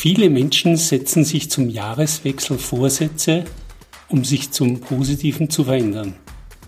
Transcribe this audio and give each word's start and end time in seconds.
Viele 0.00 0.30
Menschen 0.30 0.76
setzen 0.76 1.24
sich 1.24 1.50
zum 1.50 1.68
Jahreswechsel 1.68 2.56
Vorsätze, 2.56 3.42
um 4.08 4.24
sich 4.24 4.52
zum 4.52 4.78
Positiven 4.78 5.50
zu 5.50 5.64
verändern. 5.64 6.14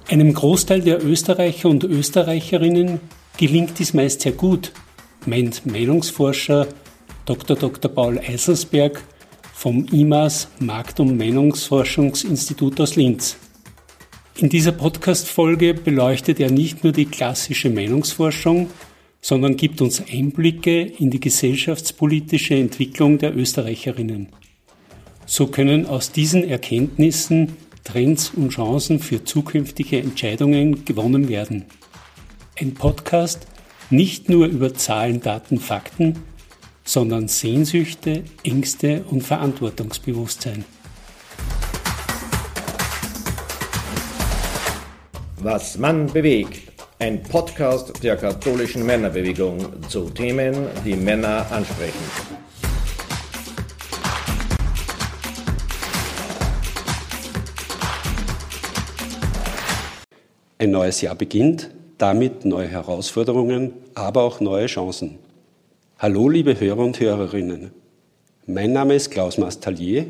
Einem 0.09 0.35
Großteil 0.35 0.81
der 0.81 1.05
Österreicher 1.05 1.69
und 1.69 1.85
Österreicherinnen 1.85 2.99
gelingt 3.37 3.79
dies 3.79 3.95
meist 3.95 4.23
sehr 4.23 4.33
gut, 4.33 4.73
meint 5.27 5.65
Meinungsforscher 5.65 6.67
Dr. 7.25 7.57
Dr. 7.57 7.93
Paul 7.93 8.19
Eiselsberg 8.19 9.01
vom 9.55 9.87
IMAS 9.87 10.49
Markt- 10.59 10.99
und 10.99 11.17
Meinungsforschungsinstitut 11.17 12.81
aus 12.81 12.97
Linz. 12.97 13.37
In 14.39 14.49
dieser 14.49 14.73
Podcast-Folge 14.73 15.75
beleuchtet 15.75 16.41
er 16.41 16.51
nicht 16.51 16.83
nur 16.83 16.93
die 16.93 17.07
klassische 17.07 17.71
Meinungsforschung, 17.71 18.71
sondern 19.21 19.57
gibt 19.57 19.81
uns 19.81 20.03
Einblicke 20.11 20.81
in 20.83 21.11
die 21.11 21.21
gesellschaftspolitische 21.21 22.55
Entwicklung 22.55 23.19
der 23.19 23.37
Österreicherinnen. 23.37 24.29
So 25.27 25.47
können 25.47 25.87
aus 25.87 26.11
diesen 26.13 26.49
Erkenntnissen 26.49 27.57
Trends 27.85 28.31
und 28.35 28.51
Chancen 28.51 28.99
für 28.99 29.25
zukünftige 29.25 29.99
Entscheidungen 29.99 30.85
gewonnen 30.85 31.29
werden. 31.29 31.65
Ein 32.59 32.75
Podcast 32.75 33.47
nicht 33.91 34.29
nur 34.29 34.47
über 34.47 34.75
Zahlen, 34.75 35.21
Daten, 35.21 35.59
Fakten, 35.59 36.23
sondern 36.85 37.29
Sehnsüchte, 37.29 38.25
Ängste 38.43 39.05
und 39.11 39.23
Verantwortungsbewusstsein. 39.23 40.65
Was 45.43 45.79
Mann 45.79 46.07
bewegt. 46.07 46.70
Ein 47.03 47.23
Podcast 47.23 48.05
der 48.05 48.15
katholischen 48.19 48.85
Männerbewegung 48.85 49.89
zu 49.89 50.11
Themen, 50.11 50.67
die 50.85 50.95
Männer 50.95 51.51
ansprechen. 51.51 51.99
Ein 60.59 60.73
neues 60.73 61.01
Jahr 61.01 61.15
beginnt, 61.15 61.71
damit 61.97 62.45
neue 62.45 62.69
Herausforderungen, 62.69 63.73
aber 63.95 64.23
auch 64.23 64.41
neue 64.41 64.67
Chancen. 64.67 65.19
Hallo, 65.99 66.29
liebe 66.29 66.61
Hörer 66.61 66.81
und 66.81 67.01
Hörerinnen. 67.01 67.71
Mein 68.45 68.75
Name 68.75 68.95
ist 68.97 69.11
Klaus 69.11 69.39
Mastalier, 69.39 70.05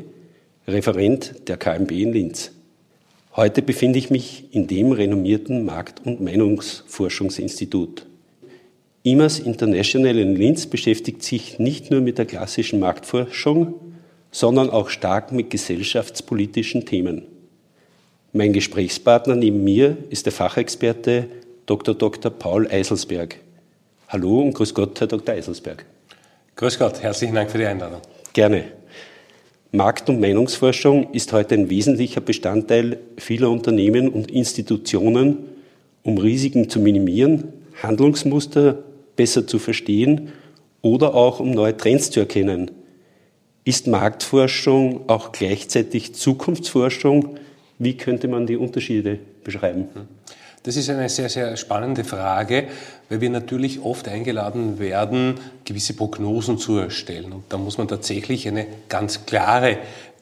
Referent 0.67 1.47
der 1.47 1.55
KMB 1.55 1.91
in 1.91 2.11
Linz. 2.11 2.51
Heute 3.33 3.61
befinde 3.61 3.97
ich 3.97 4.09
mich 4.09 4.53
in 4.53 4.67
dem 4.67 4.91
renommierten 4.91 5.63
Markt- 5.63 6.05
und 6.05 6.19
Meinungsforschungsinstitut. 6.19 8.05
IMAS 9.03 9.39
International 9.39 10.17
in 10.17 10.35
Linz 10.35 10.65
beschäftigt 10.65 11.23
sich 11.23 11.57
nicht 11.57 11.91
nur 11.91 12.01
mit 12.01 12.17
der 12.17 12.25
klassischen 12.25 12.81
Marktforschung, 12.81 13.75
sondern 14.31 14.69
auch 14.69 14.89
stark 14.89 15.31
mit 15.31 15.49
gesellschaftspolitischen 15.49 16.85
Themen. 16.85 17.23
Mein 18.33 18.51
Gesprächspartner 18.51 19.35
neben 19.35 19.63
mir 19.63 19.97
ist 20.09 20.25
der 20.25 20.33
Fachexperte 20.33 21.27
Dr. 21.67 21.95
Dr. 21.95 22.31
Paul 22.31 22.67
Eiselsberg. 22.67 23.37
Hallo 24.09 24.41
und 24.41 24.53
grüß 24.53 24.73
Gott, 24.73 24.99
Herr 24.99 25.07
Dr. 25.07 25.35
Eiselsberg. 25.35 25.85
Grüß 26.57 26.77
Gott, 26.77 27.01
herzlichen 27.01 27.33
Dank 27.33 27.49
für 27.49 27.59
die 27.59 27.65
Einladung. 27.65 28.01
Gerne. 28.33 28.80
Markt- 29.73 30.09
und 30.09 30.19
Meinungsforschung 30.19 31.13
ist 31.13 31.31
heute 31.31 31.55
ein 31.55 31.69
wesentlicher 31.69 32.19
Bestandteil 32.19 32.99
vieler 33.15 33.49
Unternehmen 33.49 34.09
und 34.09 34.29
Institutionen, 34.29 35.37
um 36.03 36.17
Risiken 36.17 36.69
zu 36.69 36.81
minimieren, 36.81 37.53
Handlungsmuster 37.81 38.83
besser 39.15 39.47
zu 39.47 39.59
verstehen 39.59 40.33
oder 40.81 41.15
auch 41.15 41.39
um 41.39 41.51
neue 41.51 41.77
Trends 41.77 42.11
zu 42.11 42.19
erkennen. 42.19 42.69
Ist 43.63 43.87
Marktforschung 43.87 45.07
auch 45.07 45.31
gleichzeitig 45.31 46.15
Zukunftsforschung? 46.15 47.37
Wie 47.79 47.95
könnte 47.95 48.27
man 48.27 48.47
die 48.47 48.57
Unterschiede 48.57 49.19
beschreiben? 49.45 49.87
Das 50.63 50.75
ist 50.75 50.89
eine 50.91 51.09
sehr, 51.09 51.27
sehr 51.27 51.57
spannende 51.57 52.03
Frage, 52.03 52.65
weil 53.09 53.19
wir 53.19 53.31
natürlich 53.31 53.81
oft 53.81 54.07
eingeladen 54.07 54.77
werden, 54.77 55.39
gewisse 55.65 55.95
Prognosen 55.95 56.59
zu 56.59 56.77
erstellen. 56.77 57.33
Und 57.33 57.45
da 57.49 57.57
muss 57.57 57.79
man 57.79 57.87
tatsächlich 57.87 58.47
eine 58.47 58.67
ganz 58.87 59.25
klare 59.25 59.77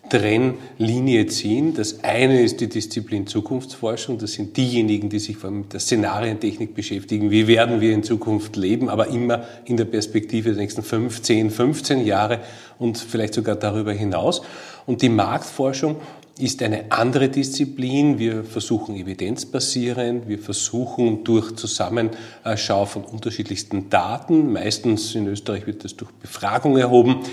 Trennlinie 0.09 1.27
ziehen. 1.27 1.73
Das 1.73 2.03
eine 2.03 2.41
ist 2.41 2.61
die 2.61 2.67
Disziplin 2.67 3.27
Zukunftsforschung. 3.27 4.17
Das 4.17 4.33
sind 4.33 4.57
diejenigen, 4.57 5.09
die 5.09 5.19
sich 5.19 5.38
vor 5.38 5.50
allem 5.50 5.59
mit 5.61 5.73
der 5.73 5.79
Szenarientechnik 5.79 6.73
beschäftigen. 6.73 7.31
Wie 7.31 7.47
werden 7.47 7.81
wir 7.81 7.94
in 7.94 8.03
Zukunft 8.03 8.56
leben? 8.56 8.89
Aber 8.89 9.07
immer 9.07 9.44
in 9.66 9.77
der 9.77 9.85
Perspektive 9.85 10.50
der 10.50 10.57
nächsten 10.61 10.83
15, 10.83 11.51
15 11.51 12.06
Jahre 12.06 12.39
und 12.79 12.97
vielleicht 12.97 13.35
sogar 13.35 13.56
darüber 13.56 13.94
hinaus. 13.94 14.41
Und 14.85 15.01
die 15.01 15.09
Marktforschung 15.09 15.97
ist 16.39 16.63
eine 16.63 16.91
andere 16.91 17.29
Disziplin. 17.29 18.17
Wir 18.17 18.44
versuchen 18.44 18.95
evidenzbasierend, 18.95 20.27
wir 20.27 20.39
versuchen 20.39 21.23
durch 21.23 21.55
Zusammenschau 21.55 22.85
von 22.85 23.03
unterschiedlichsten 23.03 23.89
Daten, 23.89 24.53
meistens 24.53 25.16
in 25.16 25.27
Österreich 25.27 25.67
wird 25.67 25.83
das 25.83 25.95
durch 25.95 26.11
Befragung 26.11 26.77
erhoben, 26.77 27.23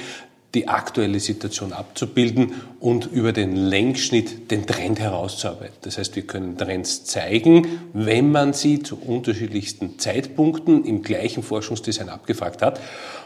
die 0.57 0.69
aktuelle 0.69 1.21
Situation 1.21 1.73
abzubilden 1.73 2.55
und 2.81 3.07
über 3.13 3.33
den 3.33 3.55
Längsschnitt 3.55 4.51
den 4.51 4.67
Trend 4.67 4.99
herauszuarbeiten. 4.99 5.77
Das 5.83 5.99
heißt, 5.99 6.17
wir 6.17 6.23
können 6.23 6.57
Trends 6.57 7.05
zeigen, 7.05 7.67
wenn 7.93 8.33
man 8.33 8.55
sie 8.55 8.83
zu 8.83 8.99
unterschiedlichsten 8.99 9.99
Zeitpunkten 9.99 10.85
im 10.85 11.03
gleichen 11.03 11.43
Forschungsdesign 11.43 12.09
abgefragt 12.09 12.63
hat. 12.63 12.81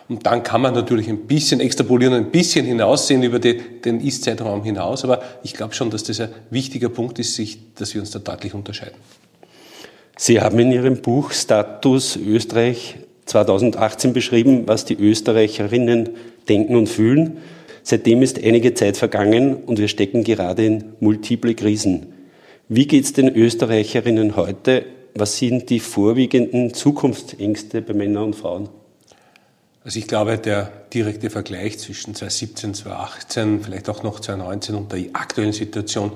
Und 0.08 0.26
dann 0.26 0.42
kann 0.42 0.60
man 0.60 0.74
natürlich 0.74 1.08
ein 1.08 1.28
bisschen 1.28 1.60
extrapolieren, 1.60 2.14
ein 2.14 2.32
bisschen 2.32 2.66
hinaussehen 2.66 3.22
über 3.22 3.38
den, 3.38 3.80
den 3.84 4.00
Ist-Zeitraum 4.00 4.64
hinaus. 4.64 5.04
Aber 5.04 5.22
ich 5.44 5.54
glaube 5.54 5.72
schon, 5.72 5.88
dass 5.88 6.02
das 6.02 6.20
ein 6.20 6.30
wichtiger 6.50 6.88
Punkt 6.88 7.20
ist, 7.20 7.41
dass 7.76 7.94
wir 7.94 8.00
uns 8.00 8.10
da 8.10 8.18
deutlich 8.18 8.54
unterscheiden. 8.54 8.98
Sie 10.18 10.41
haben 10.41 10.58
in 10.58 10.72
Ihrem 10.72 11.00
Buch 11.00 11.30
Status 11.30 12.16
Österreich 12.16 12.97
2018 13.30 14.12
beschrieben, 14.12 14.64
was 14.66 14.84
die 14.84 14.94
Österreicherinnen 14.94 16.10
denken 16.49 16.77
und 16.77 16.89
fühlen. 16.89 17.39
Seitdem 17.83 18.23
ist 18.23 18.43
einige 18.43 18.75
Zeit 18.75 18.97
vergangen 18.97 19.56
und 19.56 19.78
wir 19.78 19.89
stecken 19.89 20.25
gerade 20.25 20.65
in 20.65 20.84
multiple 21.01 21.55
Krisen. 21.55 22.12
Wie 22.69 22.87
geht 22.87 23.05
es 23.05 23.12
den 23.12 23.34
Österreicherinnen 23.34 24.37
heute? 24.37 24.84
Was 25.15 25.39
sind 25.39 25.71
die 25.71 25.81
vorwiegenden 25.81 26.73
Zukunftsängste 26.73 27.83
bei 27.83 27.95
Männern 27.95 28.25
und 28.25 28.37
Frauen? 28.37 28.69
Also 29.83 29.99
ich 29.99 30.06
glaube, 30.06 30.39
der 30.39 30.71
direkte 30.93 31.31
Vergleich 31.31 31.78
zwischen 31.78 32.15
2017, 32.15 32.75
2018, 32.75 33.61
vielleicht 33.62 33.89
auch 33.89 34.03
noch 34.03 34.21
2019 34.21 34.75
und 34.75 34.93
der 34.93 35.01
aktuellen 35.15 35.53
Situation 35.53 36.12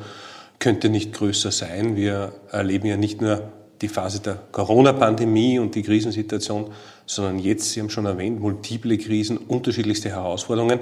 könnte 0.58 0.90
nicht 0.90 1.12
größer 1.12 1.50
sein. 1.50 1.96
Wir 1.96 2.32
erleben 2.52 2.86
ja 2.86 2.96
nicht 2.96 3.20
nur 3.20 3.50
die 3.84 3.88
Phase 3.88 4.20
der 4.20 4.38
Corona-Pandemie 4.50 5.58
und 5.58 5.74
die 5.74 5.82
Krisensituation, 5.82 6.70
sondern 7.06 7.38
jetzt, 7.38 7.72
Sie 7.72 7.80
haben 7.80 7.90
schon 7.90 8.06
erwähnt, 8.06 8.40
multiple 8.40 8.96
Krisen, 8.96 9.36
unterschiedlichste 9.36 10.08
Herausforderungen. 10.08 10.80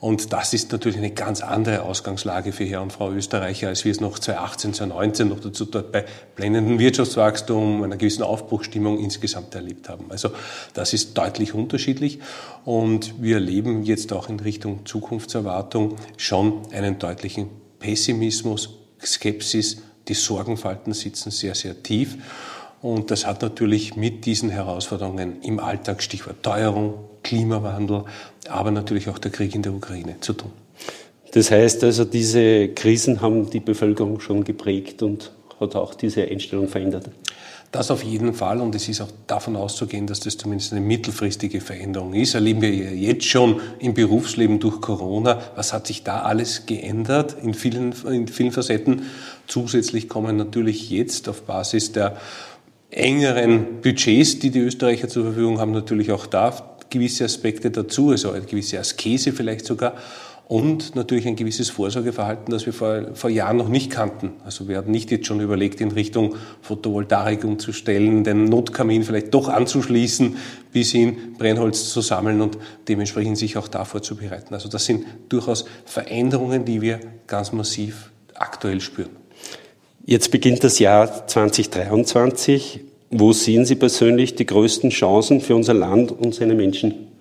Und 0.00 0.32
das 0.32 0.52
ist 0.52 0.72
natürlich 0.72 0.98
eine 0.98 1.12
ganz 1.12 1.40
andere 1.40 1.82
Ausgangslage 1.82 2.52
für 2.52 2.64
Herr 2.64 2.82
und 2.82 2.92
Frau 2.92 3.12
Österreicher, 3.12 3.68
als 3.68 3.84
wir 3.84 3.92
es 3.92 4.00
noch 4.00 4.18
2018, 4.18 4.74
2019 4.74 5.28
noch 5.28 5.40
dazu 5.40 5.64
dort 5.64 5.92
bei 5.92 6.04
blendendem 6.34 6.78
Wirtschaftswachstum, 6.78 7.82
einer 7.84 7.96
gewissen 7.96 8.24
Aufbruchstimmung 8.24 8.98
insgesamt 8.98 9.54
erlebt 9.54 9.88
haben. 9.88 10.06
Also 10.10 10.30
das 10.74 10.92
ist 10.92 11.16
deutlich 11.16 11.54
unterschiedlich 11.54 12.18
und 12.64 13.22
wir 13.22 13.36
erleben 13.36 13.84
jetzt 13.84 14.12
auch 14.12 14.28
in 14.28 14.40
Richtung 14.40 14.84
Zukunftserwartung 14.84 15.96
schon 16.16 16.62
einen 16.72 16.98
deutlichen 16.98 17.48
Pessimismus, 17.78 18.70
Skepsis, 19.02 19.78
die 20.08 20.14
Sorgenfalten 20.14 20.92
sitzen 20.92 21.30
sehr, 21.30 21.54
sehr 21.54 21.82
tief. 21.82 22.16
Und 22.82 23.10
das 23.10 23.26
hat 23.26 23.40
natürlich 23.40 23.96
mit 23.96 24.26
diesen 24.26 24.50
Herausforderungen 24.50 25.40
im 25.42 25.58
Alltag, 25.58 26.02
Stichwort 26.02 26.42
Teuerung, 26.42 26.94
Klimawandel, 27.22 28.04
aber 28.48 28.70
natürlich 28.70 29.08
auch 29.08 29.18
der 29.18 29.30
Krieg 29.30 29.54
in 29.54 29.62
der 29.62 29.72
Ukraine 29.72 30.20
zu 30.20 30.34
tun. 30.34 30.52
Das 31.32 31.50
heißt 31.50 31.82
also, 31.82 32.04
diese 32.04 32.68
Krisen 32.68 33.20
haben 33.20 33.48
die 33.50 33.60
Bevölkerung 33.60 34.20
schon 34.20 34.44
geprägt 34.44 35.02
und 35.02 35.32
hat 35.58 35.74
auch 35.74 35.94
diese 35.94 36.22
Einstellung 36.24 36.68
verändert. 36.68 37.10
Das 37.74 37.90
auf 37.90 38.04
jeden 38.04 38.34
Fall 38.34 38.60
und 38.60 38.72
es 38.76 38.88
ist 38.88 39.00
auch 39.00 39.10
davon 39.26 39.56
auszugehen, 39.56 40.06
dass 40.06 40.20
das 40.20 40.36
zumindest 40.36 40.70
eine 40.70 40.80
mittelfristige 40.80 41.60
Veränderung 41.60 42.14
ist. 42.14 42.36
Erleben 42.36 42.60
wir 42.60 42.72
ja 42.72 42.90
jetzt 42.90 43.24
schon 43.24 43.60
im 43.80 43.94
Berufsleben 43.94 44.60
durch 44.60 44.80
Corona. 44.80 45.42
Was 45.56 45.72
hat 45.72 45.88
sich 45.88 46.04
da 46.04 46.22
alles 46.22 46.66
geändert 46.66 47.34
in 47.42 47.52
vielen, 47.52 47.92
in 48.08 48.28
vielen 48.28 48.52
Facetten? 48.52 49.02
Zusätzlich 49.48 50.08
kommen 50.08 50.36
natürlich 50.36 50.88
jetzt 50.88 51.28
auf 51.28 51.42
Basis 51.42 51.90
der 51.90 52.16
engeren 52.90 53.80
Budgets, 53.82 54.38
die 54.38 54.50
die 54.50 54.60
Österreicher 54.60 55.08
zur 55.08 55.24
Verfügung 55.24 55.58
haben, 55.58 55.72
natürlich 55.72 56.12
auch 56.12 56.26
da 56.26 56.76
gewisse 56.90 57.24
Aspekte 57.24 57.72
dazu, 57.72 58.10
also 58.10 58.30
eine 58.30 58.46
gewisse 58.46 58.78
Askese 58.78 59.32
vielleicht 59.32 59.66
sogar. 59.66 59.94
Und 60.46 60.94
natürlich 60.94 61.26
ein 61.26 61.36
gewisses 61.36 61.70
Vorsorgeverhalten, 61.70 62.52
das 62.52 62.66
wir 62.66 62.74
vor, 62.74 63.14
vor 63.14 63.30
Jahren 63.30 63.56
noch 63.56 63.68
nicht 63.68 63.90
kannten. 63.90 64.32
Also 64.44 64.68
wir 64.68 64.76
hatten 64.76 64.90
nicht 64.90 65.10
jetzt 65.10 65.26
schon 65.26 65.40
überlegt, 65.40 65.80
in 65.80 65.90
Richtung 65.90 66.34
Photovoltaik 66.60 67.44
umzustellen, 67.44 68.24
den 68.24 68.44
Notkamin 68.44 69.04
vielleicht 69.04 69.32
doch 69.32 69.48
anzuschließen, 69.48 70.36
bis 70.70 70.92
hin 70.92 71.16
Brennholz 71.38 71.88
zu 71.88 72.02
sammeln 72.02 72.42
und 72.42 72.58
dementsprechend 72.88 73.38
sich 73.38 73.56
auch 73.56 73.68
da 73.68 73.84
vorzubereiten. 73.84 74.52
Also 74.52 74.68
das 74.68 74.84
sind 74.84 75.06
durchaus 75.30 75.64
Veränderungen, 75.86 76.64
die 76.66 76.82
wir 76.82 77.00
ganz 77.26 77.52
massiv 77.52 78.10
aktuell 78.34 78.80
spüren. 78.80 79.10
Jetzt 80.04 80.30
beginnt 80.30 80.62
das 80.62 80.78
Jahr 80.78 81.26
2023. 81.26 82.80
Wo 83.10 83.32
sehen 83.32 83.64
Sie 83.64 83.76
persönlich 83.76 84.34
die 84.34 84.44
größten 84.44 84.90
Chancen 84.90 85.40
für 85.40 85.54
unser 85.54 85.72
Land 85.72 86.12
und 86.12 86.34
seine 86.34 86.54
Menschen? 86.54 87.13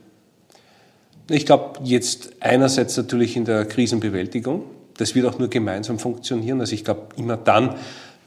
Ich 1.34 1.48
glaube, 1.48 1.80
jetzt 1.84 2.30
einerseits 2.42 2.96
natürlich 2.96 3.36
in 3.36 3.46
der 3.46 3.66
Krisenbewältigung. 3.66 4.66
Das 4.98 5.16
wird 5.16 5.26
auch 5.26 5.40
nur 5.40 5.48
gemeinsam 5.48 5.98
funktionieren. 5.98 6.60
Also 6.60 6.76
ich 6.76 6.86
glaube, 6.86 7.08
immer 7.18 7.38
dann, 7.38 7.74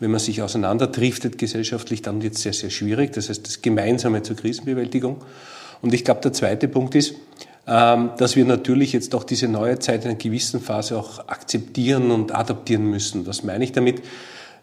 wenn 0.01 0.11
man 0.11 0.19
sich 0.19 0.43
auseinanderdriftet 0.43 1.39
gesellschaftlich, 1.39 2.03
dann 2.03 2.21
wird 2.21 2.35
es 2.35 2.43
sehr, 2.43 2.53
sehr 2.53 2.71
schwierig. 2.71 3.13
Das 3.13 3.29
heißt, 3.29 3.47
das 3.47 3.63
Gemeinsame 3.63 4.23
zur 4.23 4.35
Krisenbewältigung. 4.35 5.19
Und 5.83 5.95
ich 5.95 6.05
glaube, 6.05 6.21
der 6.21 6.33
zweite 6.33 6.67
Punkt 6.67 6.97
ist, 6.97 7.15
ähm, 7.69 8.11
dass 8.19 8.35
wir 8.35 8.45
natürlich 8.45 8.93
jetzt 8.93 9.15
auch 9.15 9.23
diese 9.23 9.47
neue 9.47 9.79
Zeit 9.79 10.03
in 10.03 10.11
einer 10.11 10.19
gewissen 10.19 10.61
Phase 10.61 10.99
auch 10.99 11.29
akzeptieren 11.29 12.11
und 12.11 12.35
adaptieren 12.35 12.91
müssen. 12.91 13.25
Was 13.29 13.45
meine 13.45 13.63
ich 13.63 13.71
damit? 13.71 14.03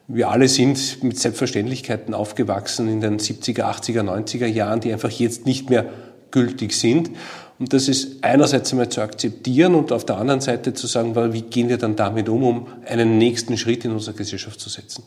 Wir 0.09 0.29
alle 0.29 0.49
sind 0.49 1.01
mit 1.01 1.17
Selbstverständlichkeiten 1.17 2.13
aufgewachsen 2.13 2.89
in 2.89 2.99
den 2.99 3.19
70er, 3.19 3.61
80er, 3.61 4.01
90er 4.01 4.47
Jahren, 4.47 4.81
die 4.81 4.91
einfach 4.91 5.11
jetzt 5.11 5.45
nicht 5.45 5.69
mehr 5.69 5.85
gültig 6.33 6.73
sind. 6.73 7.11
Und 7.59 7.71
das 7.71 7.87
ist 7.87 8.21
einerseits 8.21 8.71
einmal 8.71 8.89
zu 8.89 8.99
akzeptieren 8.99 9.75
und 9.75 9.93
auf 9.93 10.05
der 10.05 10.17
anderen 10.17 10.41
Seite 10.41 10.73
zu 10.73 10.87
sagen, 10.87 11.15
wie 11.33 11.43
gehen 11.43 11.69
wir 11.69 11.77
dann 11.77 11.95
damit 11.95 12.27
um, 12.27 12.43
um 12.43 12.67
einen 12.85 13.17
nächsten 13.17 13.57
Schritt 13.57 13.85
in 13.85 13.91
unserer 13.91 14.15
Gesellschaft 14.15 14.59
zu 14.59 14.67
setzen. 14.67 15.03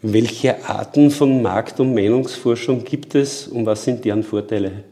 Welche 0.00 0.66
Arten 0.66 1.10
von 1.10 1.42
Markt- 1.42 1.80
und 1.80 1.94
Meinungsforschung 1.94 2.84
gibt 2.84 3.14
es 3.14 3.48
und 3.48 3.66
was 3.66 3.84
sind 3.84 4.04
deren 4.04 4.22
Vorteile? 4.22 4.84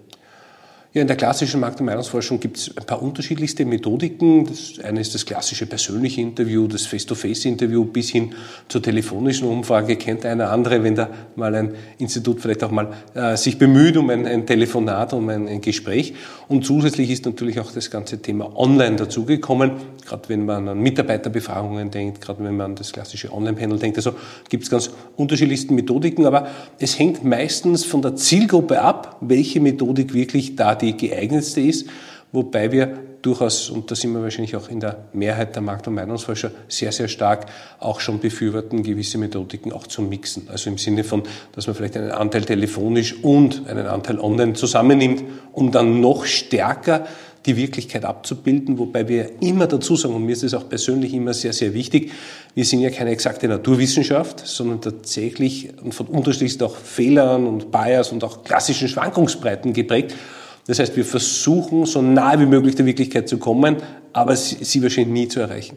Ja, 0.95 1.01
in 1.01 1.07
der 1.07 1.17
klassischen 1.17 1.59
Markt- 1.59 1.81
und 1.81 1.87
Meinungsforschung 1.87 2.39
gibt 2.39 2.59
es 2.59 2.77
ein 2.77 2.85
paar 2.85 3.01
unterschiedlichste 3.01 3.65
Methodiken. 3.65 4.45
Das 4.45 4.79
eine 4.85 5.01
ist 5.01 5.15
das 5.15 5.25
klassische 5.25 5.65
persönliche 5.65 6.21
Interview, 6.21 6.67
das 6.67 6.85
Face-to-Face-Interview 6.85 7.87
bis 7.87 8.11
hin 8.11 8.35
zur 8.69 8.83
telefonischen 8.83 9.49
Umfrage. 9.49 9.97
Kennt 9.97 10.27
einer 10.27 10.51
andere, 10.51 10.83
wenn 10.83 10.95
da 10.95 11.09
mal 11.35 11.55
ein 11.55 11.75
Institut 11.97 12.43
vielleicht 12.43 12.63
auch 12.63 12.71
mal 12.71 12.89
äh, 13.15 13.39
sich 13.39 13.57
bemüht 13.57 13.97
um 13.97 14.11
ein, 14.11 14.27
ein 14.27 14.45
Telefonat, 14.45 15.15
um 15.15 15.31
ein, 15.31 15.49
ein, 15.49 15.63
Gespräch. 15.63 16.13
Und 16.49 16.67
zusätzlich 16.67 17.09
ist 17.09 17.25
natürlich 17.25 17.59
auch 17.59 17.73
das 17.73 17.91
ganze 17.91 18.21
Thema 18.21 18.55
Online 18.55 18.97
dazugekommen. 18.97 19.71
Gerade 20.05 20.29
wenn 20.29 20.45
man 20.45 20.69
an 20.69 20.79
Mitarbeiterbefragungen 20.79 21.91
denkt, 21.91 22.21
gerade 22.21 22.45
wenn 22.45 22.55
man 22.55 22.73
an 22.73 22.75
das 22.75 22.93
klassische 22.93 23.33
Online-Panel 23.33 23.79
denkt. 23.79 23.97
Also 23.97 24.13
gibt 24.51 24.65
es 24.65 24.69
ganz 24.69 24.91
unterschiedlichste 25.17 25.73
Methodiken, 25.73 26.27
aber 26.27 26.49
es 26.79 26.99
hängt 26.99 27.25
meistens 27.25 27.87
von 27.87 28.03
der 28.03 28.15
Zielgruppe 28.17 28.83
ab, 28.83 29.17
welche 29.23 29.59
Methodik 29.59 30.13
wirklich 30.13 30.55
da 30.55 30.82
die 30.83 30.97
geeignetste 30.97 31.61
ist, 31.61 31.87
wobei 32.33 32.71
wir 32.73 32.99
durchaus, 33.23 33.71
und 33.71 33.91
da 33.91 33.95
sind 33.95 34.13
wir 34.13 34.23
wahrscheinlich 34.23 34.57
auch 34.57 34.69
in 34.69 34.81
der 34.81 35.05
Mehrheit 35.13 35.55
der 35.55 35.63
Markt- 35.63 35.87
und 35.87 35.95
Meinungsforscher 35.95 36.51
sehr, 36.69 36.93
sehr 36.93 37.09
stark 37.09 37.47
auch 37.79 38.01
schon 38.01 38.19
befürworten, 38.19 38.83
gewisse 38.83 39.17
Methodiken 39.19 39.73
auch 39.73 39.87
zu 39.87 40.03
mixen. 40.03 40.49
Also 40.51 40.71
im 40.71 40.79
Sinne 40.79 41.05
von, 41.05 41.23
dass 41.53 41.67
man 41.67 41.77
vielleicht 41.77 41.97
einen 41.97 42.11
Anteil 42.11 42.45
telefonisch 42.45 43.23
und 43.23 43.69
einen 43.69 43.87
Anteil 43.87 44.19
online 44.19 44.55
zusammennimmt, 44.55 45.23
um 45.53 45.71
dann 45.71 46.01
noch 46.01 46.25
stärker 46.25 47.07
die 47.47 47.57
Wirklichkeit 47.57 48.05
abzubilden, 48.05 48.79
wobei 48.79 49.09
wir 49.09 49.43
immer 49.43 49.67
dazu 49.67 49.97
sagen, 49.97 50.15
und 50.15 50.25
mir 50.25 50.33
ist 50.33 50.45
es 50.45 50.55
auch 50.55 50.69
persönlich 50.69 51.13
immer 51.13 51.35
sehr, 51.35 51.53
sehr 51.53 51.75
wichtig, 51.75 52.13
wir 52.55 52.65
sind 52.65 52.81
ja 52.81 52.91
keine 52.91 53.11
exakte 53.11 53.49
Naturwissenschaft, 53.49 54.47
sondern 54.47 54.81
tatsächlich 54.81 55.71
von 55.91 56.07
unterschiedlichsten 56.07 56.63
auch 56.65 56.77
Fehlern 56.77 57.47
und 57.47 57.73
Bias 57.73 58.13
und 58.13 58.23
auch 58.23 58.45
klassischen 58.45 58.89
Schwankungsbreiten 58.89 59.73
geprägt. 59.73 60.15
Das 60.67 60.79
heißt, 60.79 60.97
wir 60.97 61.05
versuchen, 61.05 61.87
so 61.87 62.01
nahe 62.03 62.41
wie 62.41 62.47
möglich 62.47 62.75
der 62.75 62.87
Wirklichkeit 62.87 63.29
zu 63.29 63.39
kommen, 63.39 63.77
aber 64.13 64.37
sie 64.37 64.83
wahrscheinlich 64.83 65.13
nie 65.13 65.29
zu 65.29 65.41
erreichen. 65.41 65.77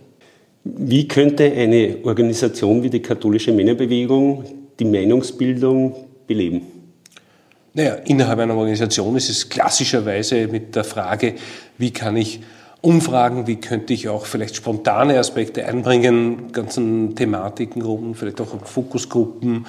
Wie 0.64 1.08
könnte 1.08 1.52
eine 1.52 1.98
Organisation 2.04 2.84
wie 2.84 2.90
die 2.90 3.02
katholische 3.02 3.52
Männerbewegung 3.52 4.44
die 4.80 4.86
Meinungsbildung 4.86 5.96
beleben? 6.28 6.62
Naja, 7.74 7.96
innerhalb 8.06 8.40
einer 8.40 8.56
Organisation 8.56 9.16
ist 9.16 9.30
es 9.30 9.50
klassischerweise 9.50 10.48
mit 10.48 10.76
der 10.76 10.84
Frage, 10.84 11.36
wie 11.78 11.92
kann 11.92 12.16
ich 12.16 12.42
Umfragen, 12.82 13.48
wie 13.48 13.56
könnte 13.56 13.94
ich 13.94 14.08
auch 14.10 14.26
vielleicht 14.26 14.56
spontane 14.56 15.18
Aspekte 15.18 15.66
einbringen, 15.66 16.52
ganzen 16.52 17.16
Thematikengruppen, 17.16 18.16
vielleicht 18.16 18.40
auch 18.42 18.64
Fokusgruppen, 18.64 19.66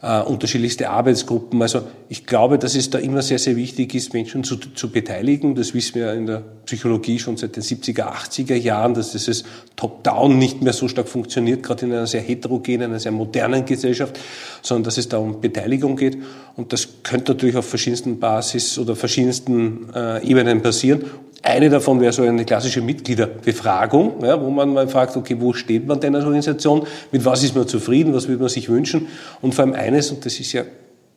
äh, 0.00 0.20
unterschiedlichste 0.20 0.90
Arbeitsgruppen. 0.90 1.60
Also 1.60 1.82
ich 2.08 2.24
glaube, 2.24 2.58
dass 2.58 2.76
es 2.76 2.90
da 2.90 2.98
immer 2.98 3.20
sehr, 3.20 3.38
sehr 3.38 3.56
wichtig 3.56 3.94
ist, 3.94 4.14
Menschen 4.14 4.44
zu, 4.44 4.56
zu 4.56 4.90
beteiligen. 4.90 5.54
Das 5.54 5.74
wissen 5.74 5.96
wir 5.96 6.12
in 6.12 6.26
der 6.26 6.42
Psychologie 6.66 7.18
schon 7.18 7.36
seit 7.36 7.56
den 7.56 7.62
70er, 7.62 8.04
80er 8.04 8.54
Jahren, 8.54 8.94
dass 8.94 9.12
dieses 9.12 9.44
Top-Down 9.76 10.38
nicht 10.38 10.62
mehr 10.62 10.72
so 10.72 10.86
stark 10.86 11.08
funktioniert, 11.08 11.62
gerade 11.62 11.86
in 11.86 11.92
einer 11.92 12.06
sehr 12.06 12.20
heterogenen, 12.20 12.90
einer 12.90 13.00
sehr 13.00 13.12
modernen 13.12 13.64
Gesellschaft, 13.64 14.18
sondern 14.62 14.84
dass 14.84 14.98
es 14.98 15.08
da 15.08 15.18
um 15.18 15.40
Beteiligung 15.40 15.96
geht. 15.96 16.18
Und 16.56 16.72
das 16.72 16.88
könnte 17.02 17.32
natürlich 17.32 17.56
auf 17.56 17.68
verschiedensten 17.68 18.20
Basis 18.20 18.78
oder 18.78 18.94
verschiedensten 18.94 19.88
äh, 19.94 20.24
Ebenen 20.24 20.62
passieren. 20.62 21.04
Eine 21.42 21.70
davon 21.70 22.00
wäre 22.00 22.12
so 22.12 22.22
eine 22.22 22.44
klassische 22.44 22.80
Mitgliederbefragung, 22.80 24.24
ja, 24.24 24.40
wo 24.40 24.50
man 24.50 24.72
mal 24.72 24.88
fragt, 24.88 25.16
okay, 25.16 25.36
wo 25.38 25.52
steht 25.52 25.86
man 25.86 26.00
denn 26.00 26.14
als 26.14 26.24
Organisation, 26.24 26.86
mit 27.12 27.24
was 27.24 27.44
ist 27.44 27.54
man 27.54 27.68
zufrieden, 27.68 28.12
was 28.12 28.26
würde 28.28 28.40
man 28.40 28.48
sich 28.48 28.68
wünschen 28.68 29.06
und 29.40 29.54
vor 29.54 29.64
allem 29.64 29.74
eines, 29.74 30.10
und 30.10 30.26
das 30.26 30.40
ist 30.40 30.52
ja, 30.52 30.64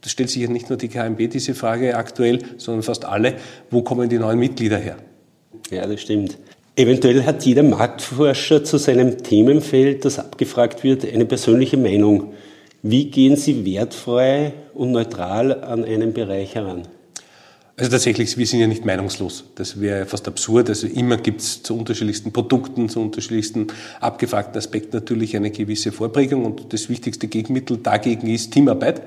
das 0.01 0.11
stellt 0.11 0.29
sich 0.29 0.41
ja 0.41 0.49
nicht 0.49 0.69
nur 0.69 0.77
die 0.77 0.89
KMB 0.89 1.29
diese 1.31 1.55
Frage 1.55 1.95
aktuell, 1.95 2.39
sondern 2.57 2.83
fast 2.83 3.05
alle, 3.05 3.35
wo 3.71 3.81
kommen 3.81 4.09
die 4.09 4.19
neuen 4.19 4.39
Mitglieder 4.39 4.77
her? 4.77 4.97
Ja, 5.71 5.87
das 5.87 6.01
stimmt. 6.01 6.37
Eventuell 6.75 7.23
hat 7.25 7.43
jeder 7.43 7.63
Marktforscher 7.63 8.63
zu 8.63 8.77
seinem 8.77 9.23
Themenfeld, 9.23 10.05
das 10.05 10.19
abgefragt 10.19 10.83
wird, 10.83 11.05
eine 11.11 11.25
persönliche 11.25 11.77
Meinung. 11.77 12.33
Wie 12.81 13.11
gehen 13.11 13.35
Sie 13.35 13.65
wertfrei 13.65 14.53
und 14.73 14.91
neutral 14.91 15.63
an 15.63 15.83
einen 15.83 16.13
Bereich 16.13 16.55
heran? 16.55 16.87
Also 17.77 17.89
tatsächlich, 17.89 18.37
wir 18.37 18.45
sind 18.45 18.59
ja 18.59 18.67
nicht 18.67 18.85
meinungslos. 18.85 19.45
Das 19.55 19.79
wäre 19.79 20.05
fast 20.05 20.27
absurd. 20.27 20.69
Also 20.69 20.87
immer 20.87 21.17
gibt 21.17 21.41
es 21.41 21.63
zu 21.63 21.77
unterschiedlichsten 21.77 22.31
Produkten, 22.31 22.89
zu 22.89 23.01
unterschiedlichsten 23.01 23.67
abgefragten 23.99 24.57
Aspekten 24.57 24.95
natürlich 24.95 25.35
eine 25.35 25.51
gewisse 25.51 25.91
Vorprägung 25.91 26.45
und 26.45 26.73
das 26.73 26.89
wichtigste 26.89 27.27
Gegenmittel 27.27 27.77
dagegen 27.77 28.27
ist 28.27 28.51
Teamarbeit. 28.51 29.01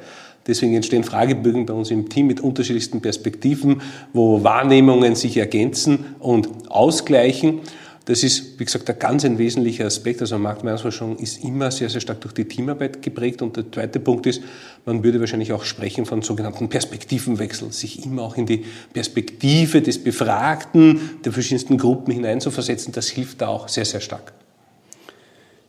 Deswegen 0.47 0.75
entstehen 0.75 1.05
Fragebögen 1.05 1.67
bei 1.67 1.73
uns 1.73 1.91
im 1.91 2.09
Team 2.09 2.27
mit 2.27 2.41
unterschiedlichsten 2.41 3.01
Perspektiven, 3.01 3.81
wo 4.13 4.43
Wahrnehmungen 4.45 5.15
sich 5.15 5.37
ergänzen 5.37 6.17
und 6.19 6.71
ausgleichen. 6.71 7.61
Das 8.07 8.23
ist, 8.23 8.61
wie 8.61 8.65
gesagt, 8.67 8.89
ein 8.91 8.99
ganz 8.99 9.25
ein 9.25 9.39
wesentlicher 9.39 9.87
Aspekt. 9.87 10.21
Also 10.21 10.39
Marktmeinungsforschung 10.39 11.17
ist 11.17 11.43
immer 11.43 11.71
sehr, 11.71 11.89
sehr 11.89 12.03
stark 12.03 12.21
durch 12.21 12.35
die 12.35 12.45
Teamarbeit 12.45 13.01
geprägt. 13.01 13.41
Und 13.41 13.57
der 13.57 13.73
zweite 13.73 13.99
Punkt 13.99 14.27
ist, 14.27 14.43
man 14.85 15.03
würde 15.03 15.21
wahrscheinlich 15.21 15.53
auch 15.55 15.65
sprechen 15.65 16.05
von 16.05 16.21
sogenannten 16.21 16.69
Perspektivenwechsel, 16.69 17.73
sich 17.73 18.05
immer 18.05 18.23
auch 18.23 18.37
in 18.37 18.45
die 18.45 18.65
Perspektive 18.93 19.81
des 19.81 20.05
Befragten 20.05 21.19
der 21.25 21.33
verschiedensten 21.33 21.79
Gruppen 21.79 22.13
hineinzuversetzen. 22.13 22.93
Das 22.93 23.09
hilft 23.09 23.41
da 23.41 23.49
auch 23.49 23.69
sehr, 23.69 23.87
sehr 23.87 24.01
stark. 24.01 24.35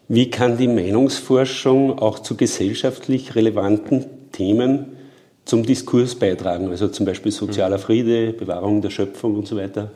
Wie 0.10 0.30
kann 0.30 0.58
die 0.58 0.68
Meinungsforschung 0.68 1.98
auch 2.00 2.20
zu 2.20 2.36
gesellschaftlich 2.36 3.34
relevanten 3.36 4.06
Themen 4.34 4.88
zum 5.46 5.66
Diskurs 5.66 6.16
beitragen? 6.16 6.70
Also 6.70 6.90
zum 6.90 7.06
Beispiel 7.06 7.32
sozialer 7.32 7.80
Friede, 7.80 8.34
Bewahrung 8.34 8.82
der 8.82 8.90
Schöpfung 8.90 9.36
und 9.36 9.48
so 9.48 9.56
weiter? 9.56 9.92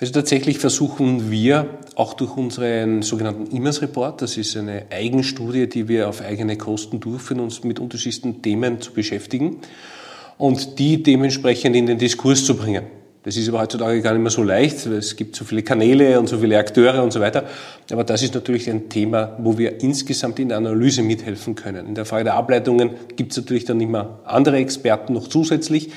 Also 0.00 0.14
tatsächlich 0.14 0.58
versuchen 0.58 1.30
wir 1.30 1.66
auch 1.94 2.14
durch 2.14 2.34
unseren 2.34 3.02
sogenannten 3.02 3.54
Immers 3.54 3.82
Report, 3.82 4.22
das 4.22 4.38
ist 4.38 4.56
eine 4.56 4.86
Eigenstudie, 4.90 5.68
die 5.68 5.88
wir 5.88 6.08
auf 6.08 6.22
eigene 6.22 6.56
Kosten 6.56 7.00
durchführen, 7.00 7.40
uns 7.40 7.64
mit 7.64 7.78
unterschiedlichsten 7.78 8.40
Themen 8.40 8.80
zu 8.80 8.92
beschäftigen 8.92 9.58
und 10.38 10.78
die 10.78 11.02
dementsprechend 11.02 11.76
in 11.76 11.84
den 11.84 11.98
Diskurs 11.98 12.46
zu 12.46 12.56
bringen. 12.56 12.84
Das 13.24 13.36
ist 13.36 13.46
aber 13.50 13.60
heutzutage 13.60 14.00
gar 14.00 14.14
nicht 14.14 14.22
mehr 14.22 14.30
so 14.30 14.42
leicht, 14.42 14.86
weil 14.86 14.96
es 14.96 15.14
gibt 15.14 15.36
so 15.36 15.44
viele 15.44 15.62
Kanäle 15.62 16.18
und 16.18 16.26
so 16.26 16.38
viele 16.38 16.56
Akteure 16.56 17.02
und 17.02 17.12
so 17.12 17.20
weiter. 17.20 17.44
Aber 17.92 18.02
das 18.02 18.22
ist 18.22 18.32
natürlich 18.32 18.70
ein 18.70 18.88
Thema, 18.88 19.36
wo 19.38 19.58
wir 19.58 19.82
insgesamt 19.82 20.38
in 20.38 20.48
der 20.48 20.56
Analyse 20.56 21.02
mithelfen 21.02 21.54
können. 21.54 21.86
In 21.86 21.94
der 21.94 22.06
Frage 22.06 22.24
der 22.24 22.36
Ableitungen 22.36 22.92
gibt 23.16 23.32
es 23.32 23.36
natürlich 23.36 23.66
dann 23.66 23.78
immer 23.78 24.20
andere 24.24 24.56
Experten 24.56 25.12
noch 25.12 25.28
zusätzlich. 25.28 25.90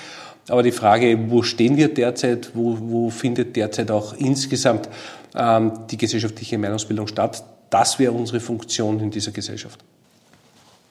Aber 0.47 0.63
die 0.63 0.71
Frage, 0.71 1.17
wo 1.29 1.41
stehen 1.41 1.77
wir 1.77 1.87
derzeit, 1.87 2.51
wo, 2.53 2.77
wo 2.79 3.09
findet 3.09 3.55
derzeit 3.55 3.89
auch 3.91 4.13
insgesamt 4.17 4.89
ähm, 5.35 5.71
die 5.89 5.97
gesellschaftliche 5.97 6.57
Meinungsbildung 6.57 7.07
statt, 7.07 7.43
das 7.69 7.97
wäre 7.97 8.11
unsere 8.11 8.39
Funktion 8.39 8.99
in 8.99 9.09
dieser 9.09 9.31
Gesellschaft. 9.31 9.79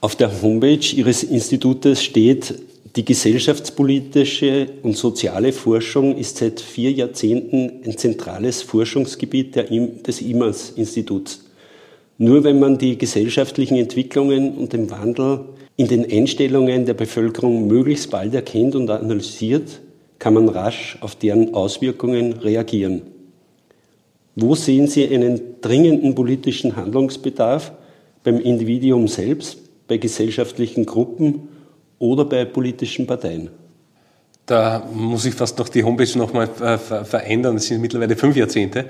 Auf 0.01 0.17
der 0.17 0.43
Homepage 0.43 0.97
Ihres 0.97 1.23
Institutes 1.23 2.03
steht, 2.03 2.55
Die 2.95 3.07
gesellschaftspolitische 3.07 4.69
und 4.83 4.99
soziale 4.99 5.53
Forschung 5.55 6.15
ist 6.15 6.37
seit 6.37 6.61
vier 6.61 6.93
Jahrzehnten 6.93 7.81
ein 7.87 7.97
zentrales 7.97 8.61
Forschungsgebiet 8.61 9.57
des 9.57 10.21
IMAS-Instituts. 10.21 11.43
Nur 12.19 12.45
wenn 12.45 12.61
man 12.61 12.77
die 12.77 12.99
gesellschaftlichen 12.99 13.79
Entwicklungen 13.79 14.59
und 14.59 14.75
den 14.75 14.91
Wandel 14.91 15.41
in 15.77 15.89
den 15.89 16.11
Einstellungen 16.11 16.85
der 16.87 16.95
Bevölkerung 16.95 17.67
möglichst 17.67 18.11
bald 18.11 18.35
erkennt 18.35 18.75
und 18.75 18.91
analysiert, 18.91 19.81
kann 20.19 20.35
man 20.35 20.49
rasch 20.49 20.99
auf 21.01 21.17
deren 21.17 21.55
Auswirkungen 21.55 22.35
reagieren. 22.35 23.03
Wo 24.37 24.55
sehen 24.55 24.87
Sie 24.87 25.09
einen 25.09 25.61
dringenden 25.61 26.15
politischen 26.15 26.77
Handlungsbedarf 26.77 27.73
beim 28.23 28.39
Individuum 28.39 29.09
selbst, 29.09 29.59
bei 29.89 29.97
gesellschaftlichen 29.99 30.87
Gruppen 30.87 31.49
oder 31.99 32.25
bei 32.25 32.45
politischen 32.45 33.07
Parteien? 33.07 33.51
Da 34.45 34.85
muss 34.93 35.25
ich 35.25 35.35
fast 35.35 35.57
noch 35.59 35.69
die 35.69 35.85
Homepage 35.85 36.19
nochmal 36.19 36.51
äh, 36.61 36.77
verändern. 36.77 37.55
Das 37.55 37.67
sind 37.67 37.81
mittlerweile 37.81 38.17
fünf 38.17 38.37
Jahrzehnte, 38.37 38.87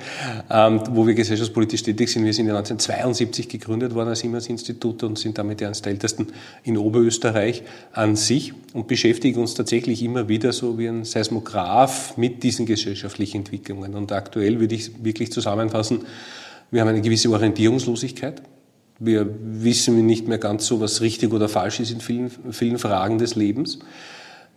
ähm, 0.50 0.80
wo 0.92 1.06
wir 1.06 1.12
gesellschaftspolitisch 1.12 1.82
tätig 1.82 2.10
sind. 2.10 2.24
Wir 2.24 2.32
sind 2.32 2.46
ja 2.46 2.56
1972 2.56 3.50
gegründet 3.50 3.94
worden 3.94 4.08
als 4.08 4.20
Siemens-Institut 4.20 5.02
und 5.02 5.18
sind 5.18 5.36
damit 5.36 5.62
eines 5.62 5.82
der 5.82 5.92
ältesten 5.92 6.28
in 6.64 6.78
Oberösterreich 6.78 7.64
an 7.92 8.16
sich 8.16 8.54
und 8.72 8.88
beschäftigen 8.88 9.40
uns 9.40 9.52
tatsächlich 9.52 10.02
immer 10.02 10.26
wieder 10.26 10.54
so 10.54 10.78
wie 10.78 10.88
ein 10.88 11.04
Seismograph 11.04 12.16
mit 12.16 12.42
diesen 12.42 12.64
gesellschaftlichen 12.64 13.38
Entwicklungen. 13.38 13.94
Und 13.94 14.10
aktuell 14.10 14.58
würde 14.58 14.74
ich 14.74 15.04
wirklich 15.04 15.32
zusammenfassen, 15.32 16.06
wir 16.70 16.80
haben 16.80 16.88
eine 16.88 17.02
gewisse 17.02 17.28
Orientierungslosigkeit. 17.30 18.40
Wir 18.98 19.28
wissen 19.42 20.06
nicht 20.06 20.28
mehr 20.28 20.38
ganz 20.38 20.64
so, 20.64 20.80
was 20.80 21.02
richtig 21.02 21.30
oder 21.34 21.50
falsch 21.50 21.80
ist 21.80 21.90
in 21.90 22.00
vielen, 22.00 22.30
vielen 22.50 22.78
Fragen 22.78 23.18
des 23.18 23.34
Lebens. 23.34 23.80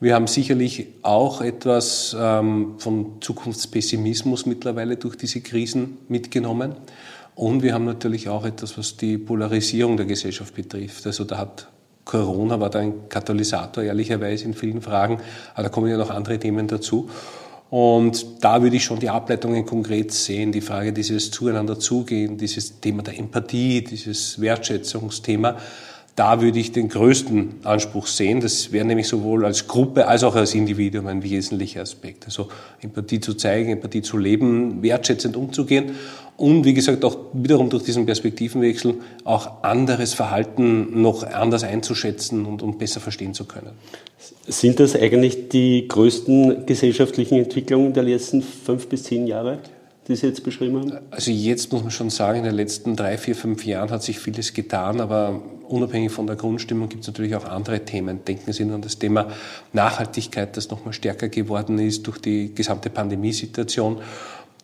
Wir 0.01 0.13
haben 0.13 0.27
sicherlich 0.27 0.87
auch 1.03 1.41
etwas 1.41 2.15
ähm, 2.19 2.75
von 2.79 3.21
Zukunftspessimismus 3.21 4.45
mittlerweile 4.45 4.97
durch 4.97 5.15
diese 5.15 5.39
Krisen 5.41 5.97
mitgenommen. 6.09 6.75
Und 7.33 7.63
wir 7.63 7.73
haben 7.73 7.85
natürlich 7.85 8.27
auch 8.27 8.45
etwas, 8.45 8.77
was 8.77 8.97
die 8.97 9.17
Polarisierung 9.17 9.95
der 9.95 10.05
Gesellschaft 10.05 10.53
betrifft. 10.53 11.05
Also 11.07 11.23
da 11.23 11.37
hat 11.37 11.67
Corona 12.03 12.59
war 12.59 12.69
da 12.69 12.79
ein 12.79 13.09
Katalysator, 13.09 13.83
ehrlicherweise 13.83 14.45
in 14.45 14.53
vielen 14.53 14.81
Fragen, 14.81 15.19
aber 15.53 15.63
da 15.63 15.69
kommen 15.69 15.89
ja 15.89 15.97
noch 15.97 16.11
andere 16.11 16.37
Themen 16.39 16.67
dazu. 16.67 17.09
Und 17.71 18.43
da 18.43 18.61
würde 18.61 18.75
ich 18.75 18.83
schon 18.83 18.99
die 18.99 19.09
Ableitungen 19.09 19.65
konkret 19.65 20.11
sehen, 20.11 20.51
die 20.51 20.61
Frage 20.61 20.93
dieses 20.93 21.31
Zueinander 21.31 21.79
zugehen, 21.79 22.37
dieses 22.37 22.79
Thema 22.79 23.01
der 23.01 23.17
Empathie, 23.17 23.83
dieses 23.83 24.39
Wertschätzungsthema. 24.39 25.57
Da 26.15 26.41
würde 26.41 26.59
ich 26.59 26.71
den 26.71 26.87
größten 26.87 27.55
Anspruch 27.63 28.07
sehen. 28.07 28.39
Das 28.39 28.71
wäre 28.71 28.85
nämlich 28.85 29.07
sowohl 29.07 29.43
als 29.43 29.67
Gruppe 29.67 30.07
als 30.07 30.23
auch 30.23 30.35
als 30.35 30.55
Individuum 30.55 31.07
ein 31.07 31.23
wesentlicher 31.23 31.81
Aspekt. 31.81 32.25
Also 32.25 32.47
Empathie 32.81 33.19
zu 33.19 33.33
zeigen, 33.33 33.71
Empathie 33.71 34.01
zu 34.01 34.17
leben, 34.17 34.81
wertschätzend 34.81 35.35
umzugehen 35.35 35.91
und 36.37 36.63
wie 36.65 36.73
gesagt 36.73 37.03
auch 37.03 37.17
wiederum 37.33 37.69
durch 37.69 37.83
diesen 37.83 38.05
Perspektivenwechsel 38.05 38.95
auch 39.25 39.63
anderes 39.63 40.13
Verhalten 40.13 41.01
noch 41.01 41.23
anders 41.23 41.63
einzuschätzen 41.63 42.45
und, 42.45 42.61
und 42.61 42.77
besser 42.77 43.01
verstehen 43.01 43.33
zu 43.33 43.45
können. 43.45 43.71
Sind 44.47 44.79
das 44.79 44.95
eigentlich 44.95 45.49
die 45.49 45.87
größten 45.87 46.65
gesellschaftlichen 46.65 47.39
Entwicklungen 47.39 47.93
der 47.93 48.03
letzten 48.03 48.41
fünf 48.41 48.87
bis 48.87 49.03
zehn 49.03 49.27
Jahre? 49.27 49.59
die 50.07 50.15
Sie 50.15 50.27
jetzt 50.27 50.43
beschrieben 50.43 50.77
haben? 50.79 50.93
Also 51.09 51.31
jetzt 51.31 51.71
muss 51.71 51.81
man 51.81 51.91
schon 51.91 52.11
sagen, 52.11 52.37
in 52.37 52.43
den 52.43 52.53
letzten 52.53 52.95
drei, 52.95 53.17
vier, 53.17 53.35
fünf 53.35 53.65
Jahren 53.65 53.89
hat 53.89 54.03
sich 54.03 54.19
vieles 54.19 54.53
getan, 54.53 55.01
aber 55.01 55.41
unabhängig 55.69 56.11
von 56.11 56.27
der 56.27 56.35
Grundstimmung 56.35 56.89
gibt 56.89 57.01
es 57.01 57.07
natürlich 57.07 57.35
auch 57.35 57.45
andere 57.45 57.83
Themen. 57.85 58.23
Denken 58.25 58.53
Sie 58.53 58.65
nur 58.65 58.75
an 58.75 58.81
das 58.81 58.99
Thema 58.99 59.27
Nachhaltigkeit, 59.73 60.55
das 60.57 60.69
nochmal 60.69 60.93
stärker 60.93 61.29
geworden 61.29 61.79
ist 61.79 62.05
durch 62.07 62.19
die 62.19 62.53
gesamte 62.53 62.89
Pandemiesituation. 62.89 64.01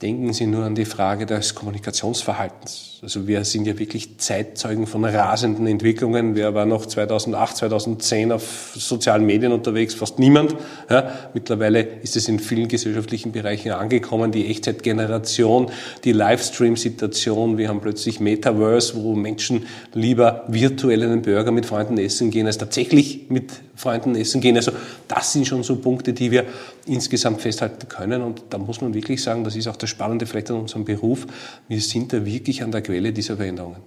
Denken 0.01 0.33
Sie 0.33 0.47
nur 0.47 0.65
an 0.65 0.75
die 0.75 0.85
Frage 0.85 1.25
des 1.25 1.55
Kommunikationsverhaltens. 1.55 2.90
Also 3.03 3.27
wir 3.27 3.43
sind 3.45 3.65
ja 3.65 3.79
wirklich 3.79 4.19
Zeitzeugen 4.19 4.85
von 4.85 5.03
rasenden 5.03 5.65
Entwicklungen. 5.65 6.35
Wer 6.35 6.53
war 6.53 6.67
noch 6.67 6.85
2008, 6.85 7.57
2010 7.57 8.31
auf 8.31 8.73
sozialen 8.75 9.25
Medien 9.25 9.51
unterwegs? 9.53 9.95
Fast 9.95 10.19
niemand. 10.19 10.55
Ja, 10.87 11.11
mittlerweile 11.33 11.81
ist 11.81 12.15
es 12.15 12.27
in 12.27 12.37
vielen 12.37 12.67
gesellschaftlichen 12.67 13.31
Bereichen 13.31 13.71
angekommen. 13.71 14.31
Die 14.31 14.45
Echtzeitgeneration, 14.45 15.71
die 16.03 16.11
Livestream-Situation. 16.11 17.57
Wir 17.57 17.69
haben 17.69 17.81
plötzlich 17.81 18.19
Metaverse, 18.19 18.95
wo 18.95 19.15
Menschen 19.15 19.65
lieber 19.95 20.45
virtuell 20.47 21.01
einen 21.01 21.23
Burger 21.23 21.51
mit 21.51 21.65
Freunden 21.65 21.97
essen 21.97 22.29
gehen, 22.29 22.45
als 22.45 22.59
tatsächlich 22.59 23.31
mit 23.31 23.51
Freunden 23.81 24.13
essen 24.13 24.41
gehen. 24.41 24.55
Also 24.57 24.73
das 25.07 25.33
sind 25.33 25.47
schon 25.47 25.63
so 25.63 25.77
Punkte, 25.77 26.13
die 26.13 26.29
wir 26.29 26.45
insgesamt 26.85 27.41
festhalten 27.41 27.87
können. 27.89 28.21
Und 28.21 28.43
da 28.51 28.59
muss 28.59 28.79
man 28.79 28.93
wirklich 28.93 29.23
sagen, 29.23 29.43
das 29.43 29.55
ist 29.55 29.67
auch 29.67 29.75
das 29.75 29.89
Spannende 29.89 30.27
vielleicht 30.27 30.51
an 30.51 30.57
unserem 30.57 30.85
Beruf. 30.85 31.25
Wir 31.67 31.81
sind 31.81 32.13
da 32.13 32.23
wirklich 32.23 32.61
an 32.61 32.71
der 32.71 32.81
Quelle 32.91 33.13
dieser 33.13 33.37
Veränderungen. 33.37 33.77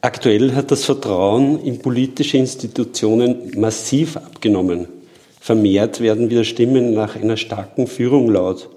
Aktuell 0.00 0.54
hat 0.54 0.70
das 0.70 0.84
Vertrauen 0.84 1.60
in 1.60 1.80
politische 1.80 2.38
Institutionen 2.38 3.52
massiv 3.60 4.16
abgenommen. 4.16 4.88
Vermehrt 5.40 6.00
werden 6.00 6.30
wieder 6.30 6.44
Stimmen 6.44 6.94
nach 6.94 7.16
einer 7.16 7.36
starken 7.36 7.86
Führung 7.86 8.30
laut. 8.30 8.70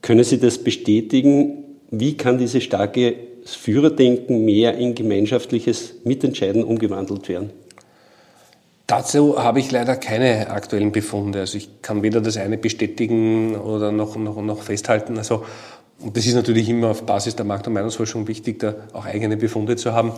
Können 0.00 0.24
Sie 0.24 0.40
das 0.40 0.56
bestätigen? 0.56 1.64
Wie 1.90 2.16
kann 2.16 2.38
diese 2.38 2.62
starke 2.62 3.14
Führerdenken 3.44 4.46
mehr 4.46 4.78
in 4.78 4.94
gemeinschaftliches 4.94 5.96
Mitentscheiden 6.04 6.64
umgewandelt 6.64 7.28
werden? 7.28 7.50
Dazu 8.86 9.42
habe 9.42 9.60
ich 9.60 9.70
leider 9.70 9.96
keine 9.96 10.50
aktuellen 10.50 10.92
Befunde. 10.92 11.40
Also 11.40 11.58
ich 11.58 11.82
kann 11.82 12.02
weder 12.02 12.22
das 12.22 12.38
eine 12.38 12.56
bestätigen 12.56 13.56
oder 13.56 13.92
noch, 13.92 14.16
noch, 14.16 14.40
noch 14.42 14.62
festhalten. 14.62 15.18
Also 15.18 15.44
und 16.04 16.18
das 16.18 16.26
ist 16.26 16.34
natürlich 16.34 16.68
immer 16.68 16.90
auf 16.90 17.04
Basis 17.06 17.34
der 17.34 17.46
Markt- 17.46 17.66
und 17.66 17.72
Meinungsforschung 17.72 18.28
wichtig, 18.28 18.58
da 18.58 18.74
auch 18.92 19.06
eigene 19.06 19.38
Befunde 19.38 19.76
zu 19.76 19.94
haben. 19.94 20.12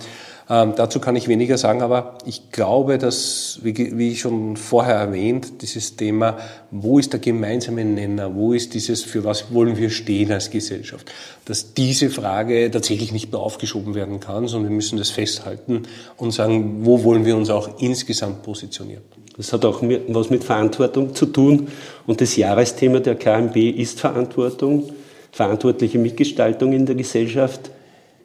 Ähm, 0.50 0.72
dazu 0.76 0.98
kann 0.98 1.14
ich 1.14 1.28
weniger 1.28 1.58
sagen, 1.58 1.80
aber 1.80 2.18
ich 2.24 2.50
glaube, 2.50 2.98
dass, 2.98 3.60
wie, 3.62 3.96
wie 3.96 4.16
schon 4.16 4.56
vorher 4.56 4.96
erwähnt, 4.96 5.62
dieses 5.62 5.94
Thema, 5.94 6.38
wo 6.72 6.98
ist 6.98 7.12
der 7.12 7.20
gemeinsame 7.20 7.84
Nenner, 7.84 8.34
wo 8.34 8.52
ist 8.52 8.74
dieses, 8.74 9.04
für 9.04 9.22
was 9.22 9.52
wollen 9.54 9.76
wir 9.76 9.90
stehen 9.90 10.32
als 10.32 10.50
Gesellschaft, 10.50 11.12
dass 11.44 11.72
diese 11.74 12.10
Frage 12.10 12.68
tatsächlich 12.68 13.12
nicht 13.12 13.30
mehr 13.30 13.40
aufgeschoben 13.40 13.94
werden 13.94 14.18
kann, 14.18 14.48
sondern 14.48 14.70
wir 14.70 14.76
müssen 14.76 14.98
das 14.98 15.10
festhalten 15.10 15.82
und 16.16 16.32
sagen, 16.32 16.84
wo 16.84 17.04
wollen 17.04 17.24
wir 17.24 17.36
uns 17.36 17.48
auch 17.48 17.80
insgesamt 17.80 18.42
positionieren. 18.42 19.04
Das 19.36 19.52
hat 19.52 19.64
auch 19.64 19.82
was 19.82 20.30
mit 20.30 20.42
Verantwortung 20.42 21.14
zu 21.14 21.26
tun 21.26 21.68
und 22.08 22.20
das 22.20 22.34
Jahresthema 22.34 22.98
der 22.98 23.14
KMB 23.14 23.56
ist 23.56 24.00
Verantwortung 24.00 24.90
verantwortliche 25.36 25.98
Mitgestaltung 25.98 26.72
in 26.72 26.86
der 26.86 26.94
Gesellschaft. 26.94 27.70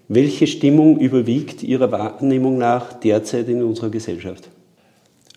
Welche 0.08 0.48
Stimmung 0.48 0.98
überwiegt 0.98 1.62
Ihrer 1.62 1.92
Wahrnehmung 1.92 2.58
nach 2.58 2.94
derzeit 2.94 3.50
in 3.50 3.62
unserer 3.62 3.90
Gesellschaft? 3.90 4.48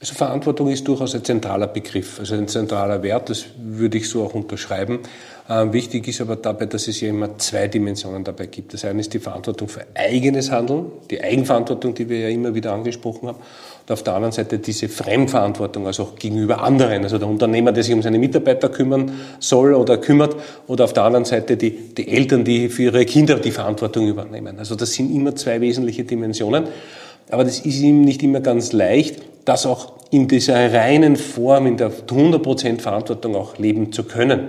Also 0.00 0.14
Verantwortung 0.14 0.68
ist 0.68 0.86
durchaus 0.86 1.16
ein 1.16 1.24
zentraler 1.24 1.66
Begriff, 1.66 2.20
also 2.20 2.36
ein 2.36 2.46
zentraler 2.46 3.02
Wert, 3.02 3.28
das 3.30 3.46
würde 3.58 3.98
ich 3.98 4.08
so 4.08 4.22
auch 4.22 4.34
unterschreiben. 4.34 5.00
Ähm, 5.48 5.72
wichtig 5.72 6.06
ist 6.06 6.20
aber 6.20 6.36
dabei, 6.36 6.66
dass 6.66 6.86
es 6.86 7.00
ja 7.00 7.08
immer 7.08 7.36
zwei 7.38 7.66
Dimensionen 7.66 8.22
dabei 8.22 8.46
gibt. 8.46 8.72
Das 8.72 8.84
eine 8.84 9.00
ist 9.00 9.12
die 9.12 9.18
Verantwortung 9.18 9.66
für 9.66 9.84
eigenes 9.94 10.52
Handeln, 10.52 10.92
die 11.10 11.20
Eigenverantwortung, 11.22 11.94
die 11.94 12.08
wir 12.08 12.20
ja 12.20 12.28
immer 12.28 12.54
wieder 12.54 12.72
angesprochen 12.72 13.28
haben. 13.28 13.38
Und 13.86 13.92
auf 13.92 14.02
der 14.02 14.14
anderen 14.14 14.32
Seite 14.32 14.58
diese 14.58 14.88
Fremdverantwortung, 14.88 15.86
also 15.86 16.04
auch 16.04 16.16
gegenüber 16.16 16.62
anderen, 16.62 17.02
also 17.02 17.18
der 17.18 17.28
Unternehmer, 17.28 17.70
der 17.70 17.82
sich 17.82 17.92
um 17.92 18.00
seine 18.00 18.18
Mitarbeiter 18.18 18.70
kümmern 18.70 19.12
soll 19.40 19.74
oder 19.74 19.98
kümmert, 19.98 20.36
oder 20.66 20.84
auf 20.84 20.94
der 20.94 21.02
anderen 21.02 21.26
Seite 21.26 21.58
die, 21.58 21.70
die 21.94 22.08
Eltern, 22.08 22.44
die 22.44 22.70
für 22.70 22.84
ihre 22.84 23.04
Kinder 23.04 23.38
die 23.38 23.50
Verantwortung 23.50 24.08
übernehmen. 24.08 24.58
Also 24.58 24.74
das 24.74 24.94
sind 24.94 25.14
immer 25.14 25.36
zwei 25.36 25.60
wesentliche 25.60 26.04
Dimensionen. 26.04 26.64
Aber 27.30 27.44
das 27.44 27.60
ist 27.60 27.80
ihm 27.80 28.00
nicht 28.02 28.22
immer 28.22 28.40
ganz 28.40 28.72
leicht, 28.72 29.20
das 29.44 29.66
auch 29.66 29.92
in 30.10 30.28
dieser 30.28 30.72
reinen 30.72 31.16
Form, 31.16 31.66
in 31.66 31.76
der 31.76 31.90
100% 31.90 32.80
Verantwortung 32.80 33.36
auch 33.36 33.58
leben 33.58 33.92
zu 33.92 34.04
können. 34.04 34.48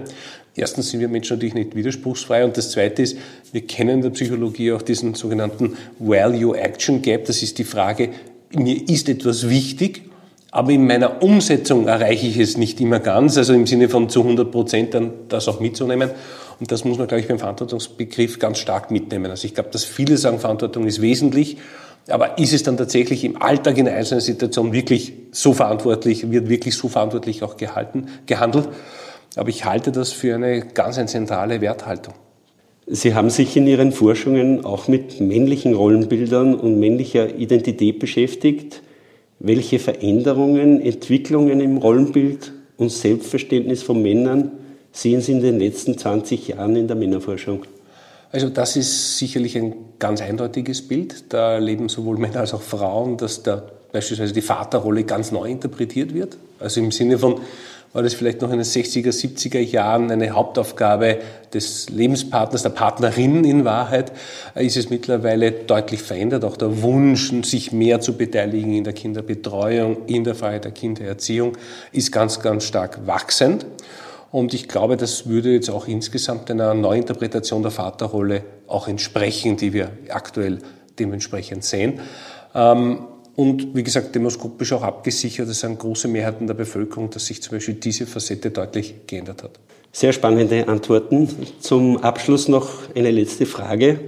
Erstens 0.56 0.92
sind 0.92 1.02
wir 1.02 1.10
Menschen 1.10 1.36
natürlich 1.36 1.56
nicht 1.56 1.76
widerspruchsfrei 1.76 2.46
und 2.46 2.56
das 2.56 2.72
Zweite 2.72 3.02
ist, 3.02 3.18
wir 3.52 3.68
kennen 3.68 3.96
in 3.96 4.02
der 4.02 4.12
Psychologie 4.12 4.72
auch 4.72 4.82
diesen 4.82 5.14
sogenannten 5.14 5.76
Value-Action-Gap. 6.00 7.26
Das 7.26 7.44
ist 7.44 7.58
die 7.58 7.66
Frage, 7.66 8.12
mir 8.56 8.90
ist 8.90 9.10
etwas 9.10 9.50
wichtig, 9.50 10.04
aber 10.52 10.72
in 10.72 10.88
meiner 10.88 11.22
Umsetzung 11.22 11.88
erreiche 11.88 12.28
ich 12.28 12.38
es 12.38 12.58
nicht 12.58 12.80
immer 12.80 13.00
ganz, 13.00 13.38
also 13.38 13.54
im 13.54 13.68
Sinne 13.68 13.90
von 13.90 14.10
zu 14.10 14.22
100 14.22 14.52
Prozent 14.52 14.94
dann 14.94 15.12
das 15.28 15.48
auch 15.50 15.60
mitzunehmen. 15.60 16.12
Und 16.60 16.72
das 16.72 16.86
muss 16.86 16.98
man, 16.98 17.08
glaube 17.08 17.20
ich, 17.20 17.28
beim 17.28 17.40
Verantwortungsbegriff 17.40 18.40
ganz 18.40 18.60
stark 18.60 18.90
mitnehmen. 18.90 19.30
Also 19.30 19.46
ich 19.46 19.54
glaube, 19.54 19.70
dass 19.72 19.84
viele 19.84 20.16
sagen, 20.16 20.40
Verantwortung 20.40 20.88
ist 20.88 21.02
wesentlich, 21.02 21.58
aber 22.08 22.38
ist 22.38 22.54
es 22.54 22.64
dann 22.64 22.78
tatsächlich 22.78 23.24
im 23.26 23.42
Alltag 23.42 23.78
in 23.78 23.90
einzelnen 23.90 24.22
Situationen 24.22 24.72
wirklich 24.72 25.14
so 25.32 25.54
verantwortlich, 25.54 26.32
wird 26.32 26.48
wirklich 26.48 26.76
so 26.76 26.88
verantwortlich 26.88 27.44
auch 27.44 27.58
gehalten, 27.58 28.08
gehandelt? 28.26 28.70
Aber 29.36 29.50
ich 29.50 29.66
halte 29.66 29.92
das 29.92 30.14
für 30.14 30.36
eine 30.36 30.62
ganz 30.62 30.98
eine 30.98 31.08
zentrale 31.08 31.60
Werthaltung. 31.60 32.14
Sie 32.88 33.16
haben 33.16 33.32
sich 33.32 33.58
in 33.58 33.66
Ihren 33.66 33.92
Forschungen 33.92 34.64
auch 34.64 34.88
mit 34.88 35.20
männlichen 35.20 35.74
Rollenbildern 35.74 36.54
und 36.54 36.80
männlicher 36.80 37.36
Identität 37.36 38.00
beschäftigt. 38.00 38.82
welche 39.40 39.80
Veränderungen, 39.80 40.82
Entwicklungen 40.82 41.60
im 41.60 41.78
Rollenbild 41.78 42.54
und 42.78 42.90
Selbstverständnis 42.90 43.84
von 43.84 44.02
Männern 44.02 44.52
sehen 44.92 45.20
Sie 45.20 45.34
in 45.34 45.42
den 45.42 45.60
letzten 45.60 45.98
20 45.98 46.48
Jahren 46.48 46.76
in 46.78 46.88
der 46.88 46.96
Männerforschung? 46.96 47.66
Also 48.32 48.50
das 48.50 48.76
ist 48.76 49.18
sicherlich 49.18 49.58
ein 49.58 49.76
ganz 50.00 50.22
eindeutiges 50.22 50.88
Bild. 50.88 51.34
Da 51.34 51.54
erleben 51.54 51.90
sowohl 51.90 52.18
Männer 52.18 52.42
als 52.42 52.54
auch 52.54 52.62
Frauen, 52.62 53.18
dass 53.18 53.44
da 53.44 53.64
beispielsweise 53.92 54.34
die 54.34 54.42
Vaterrolle 54.42 55.04
ganz 55.04 55.32
neu 55.32 55.50
interpretiert 55.50 56.14
wird. 56.14 56.38
Also 56.60 56.80
im 56.82 56.92
Sinne 56.92 57.18
von, 57.18 57.40
war 57.96 58.04
das 58.04 58.14
vielleicht 58.14 58.42
noch 58.42 58.52
in 58.52 58.58
den 58.58 58.66
60er, 58.66 59.08
70er 59.08 59.62
Jahren 59.62 60.12
eine 60.12 60.32
Hauptaufgabe 60.32 61.20
des 61.54 61.90
Lebenspartners, 61.90 62.62
der 62.62 62.72
Partnerin 62.72 63.46
in 63.46 63.64
Wahrheit, 63.64 64.12
ist 64.54 64.76
es 64.76 64.90
mittlerweile 64.90 65.54
deutlich 65.54 66.02
verändert. 66.02 66.44
Auch 66.44 66.58
der 66.58 66.82
Wunsch, 66.82 67.32
sich 67.46 67.72
mehr 67.72 68.02
zu 68.02 68.18
beteiligen 68.18 68.74
in 68.74 68.84
der 68.84 68.92
Kinderbetreuung, 68.92 70.08
in 70.08 70.26
der 70.26 70.36
Frage 70.36 70.60
der 70.60 70.72
Kindererziehung, 70.72 71.58
ist 71.94 72.12
ganz, 72.12 72.42
ganz 72.42 72.66
stark 72.66 73.08
wachsend. 73.08 73.66
Und 74.30 74.54
ich 74.54 74.68
glaube, 74.68 74.98
das 74.98 75.30
würde 75.30 75.54
jetzt 75.54 75.70
auch 75.70 75.88
insgesamt 75.88 76.52
einer 76.52 76.74
Neuinterpretation 76.74 77.62
der 77.62 77.72
Vaterrolle 77.72 78.44
auch 78.68 78.90
entsprechen, 78.90 79.56
die 79.56 79.72
wir 79.72 79.92
aktuell 80.10 80.60
dementsprechend 81.00 81.64
sehen. 81.64 82.02
Ähm, 82.54 83.08
und 83.36 83.76
wie 83.76 83.84
gesagt, 83.84 84.16
demoskopisch 84.16 84.72
auch 84.74 84.84
abgesichert, 84.84 85.50
es 85.50 85.60
sind 85.60 85.78
große 85.78 86.08
Mehrheiten 86.08 86.48
der 86.48 86.54
Bevölkerung, 86.54 87.10
dass 87.10 87.26
sich 87.26 87.42
zum 87.42 87.58
Beispiel 87.58 87.76
diese 87.76 88.06
Facette 88.06 88.50
deutlich 88.50 88.96
geändert 89.08 89.44
hat. 89.44 89.60
Sehr 89.92 90.14
spannende 90.14 90.68
Antworten. 90.68 91.30
Zum 91.60 91.98
Abschluss 91.98 92.48
noch 92.48 92.70
eine 92.96 93.12
letzte 93.12 93.46
Frage. 93.46 94.02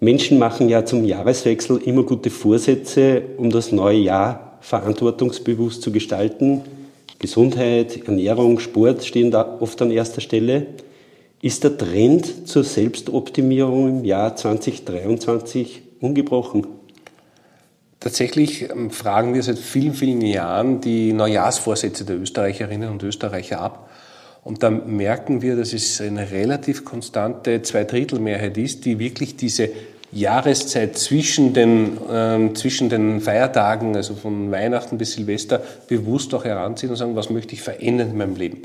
Menschen 0.00 0.38
machen 0.38 0.68
ja 0.68 0.84
zum 0.84 1.04
Jahreswechsel 1.04 1.78
immer 1.78 2.02
gute 2.02 2.30
Vorsätze, 2.30 3.22
um 3.36 3.50
das 3.50 3.72
neue 3.72 3.98
Jahr 3.98 4.58
verantwortungsbewusst 4.60 5.82
zu 5.82 5.90
gestalten. 5.90 6.62
Gesundheit, 7.18 8.06
Ernährung, 8.06 8.58
Sport 8.58 9.04
stehen 9.04 9.30
da 9.30 9.58
oft 9.60 9.80
an 9.80 9.90
erster 9.90 10.20
Stelle. 10.20 10.66
Ist 11.40 11.64
der 11.64 11.78
Trend 11.78 12.48
zur 12.48 12.64
Selbstoptimierung 12.64 14.00
im 14.00 14.04
Jahr 14.04 14.36
2023 14.36 15.82
ungebrochen? 16.00 16.66
Tatsächlich 18.00 18.70
ähm, 18.70 18.90
fragen 18.90 19.34
wir 19.34 19.42
seit 19.42 19.58
vielen, 19.58 19.94
vielen 19.94 20.20
Jahren 20.20 20.80
die 20.80 21.12
Neujahrsvorsätze 21.12 22.04
der 22.04 22.16
Österreicherinnen 22.16 22.90
und 22.90 23.02
Österreicher 23.02 23.60
ab. 23.60 23.90
Und 24.44 24.62
da 24.62 24.70
merken 24.70 25.42
wir, 25.42 25.56
dass 25.56 25.72
es 25.72 26.00
eine 26.00 26.30
relativ 26.30 26.84
konstante 26.84 27.62
Zweidrittelmehrheit 27.62 28.56
ist, 28.58 28.84
die 28.84 28.98
wirklich 28.98 29.36
diese 29.36 29.70
Jahreszeit 30.12 30.96
zwischen 30.96 31.52
den, 31.52 31.98
äh, 32.08 32.52
zwischen 32.54 32.88
den 32.88 33.20
Feiertagen, 33.20 33.96
also 33.96 34.14
von 34.14 34.50
Weihnachten 34.52 34.98
bis 34.98 35.14
Silvester, 35.14 35.62
bewusst 35.88 36.32
auch 36.32 36.44
heranziehen 36.44 36.90
und 36.90 36.96
sagen, 36.96 37.16
was 37.16 37.30
möchte 37.30 37.54
ich 37.54 37.62
verändern 37.62 38.10
in 38.10 38.16
meinem 38.16 38.36
Leben. 38.36 38.62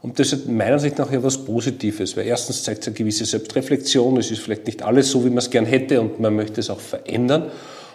Und 0.00 0.20
das 0.20 0.32
ist 0.32 0.48
meiner 0.48 0.78
Sicht 0.78 0.98
nach 0.98 1.10
ja 1.10 1.22
was 1.22 1.44
Positives, 1.44 2.16
weil 2.16 2.26
erstens 2.26 2.62
zeigt 2.62 2.82
es 2.82 2.88
eine 2.88 2.94
gewisse 2.94 3.24
Selbstreflexion, 3.24 4.16
es 4.18 4.30
ist 4.30 4.40
vielleicht 4.40 4.66
nicht 4.66 4.82
alles 4.82 5.10
so, 5.10 5.24
wie 5.24 5.30
man 5.30 5.38
es 5.38 5.50
gern 5.50 5.66
hätte 5.66 6.00
und 6.00 6.20
man 6.20 6.36
möchte 6.36 6.60
es 6.60 6.70
auch 6.70 6.80
verändern. 6.80 7.50